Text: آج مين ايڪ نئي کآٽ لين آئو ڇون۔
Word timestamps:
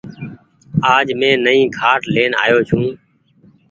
آج 0.95 1.07
مين 1.19 1.31
ايڪ 1.37 1.43
نئي 1.45 1.59
کآٽ 1.77 2.01
لين 2.13 2.31
آئو 2.43 2.59
ڇون۔ 2.67 2.83